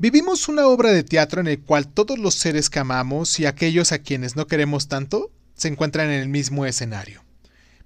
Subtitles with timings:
[0.00, 3.90] Vivimos una obra de teatro en el cual todos los seres que amamos y aquellos
[3.90, 7.24] a quienes no queremos tanto se encuentran en el mismo escenario.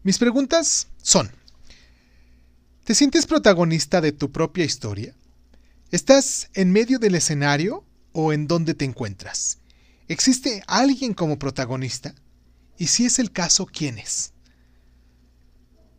[0.03, 1.30] Mis preguntas son,
[2.85, 5.14] ¿te sientes protagonista de tu propia historia?
[5.90, 7.82] ¿Estás en medio del escenario
[8.13, 9.57] o en dónde te encuentras?
[10.07, 12.14] ¿Existe alguien como protagonista?
[12.76, 14.35] Y si es el caso, ¿quién es?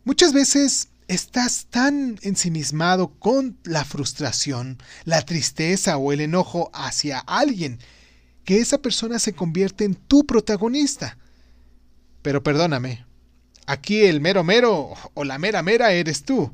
[0.03, 7.79] Muchas veces estás tan ensimismado con la frustración, la tristeza o el enojo hacia alguien
[8.43, 11.17] que esa persona se convierte en tu protagonista.
[12.21, 13.05] Pero perdóname,
[13.65, 16.53] aquí el mero mero o la mera mera eres tú.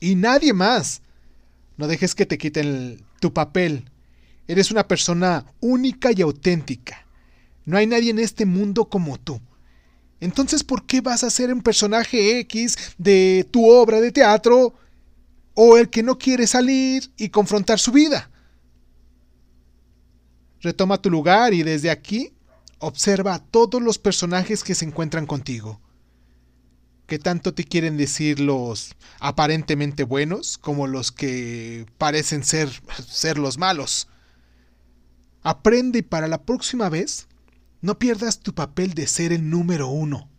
[0.00, 1.02] Y nadie más.
[1.76, 3.90] No dejes que te quiten tu papel.
[4.48, 7.06] Eres una persona única y auténtica.
[7.64, 9.40] No hay nadie en este mundo como tú.
[10.22, 14.72] Entonces, ¿por qué vas a ser un personaje X de tu obra de teatro
[15.54, 18.30] o el que no quiere salir y confrontar su vida?
[20.60, 22.32] Retoma tu lugar y desde aquí
[22.78, 25.80] observa a todos los personajes que se encuentran contigo.
[27.06, 32.70] ¿Qué tanto te quieren decir los aparentemente buenos como los que parecen ser,
[33.08, 34.06] ser los malos?
[35.42, 37.26] Aprende para la próxima vez
[37.82, 40.31] no pierdas tu papel de ser el número uno.